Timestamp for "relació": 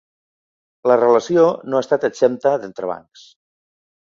1.01-1.43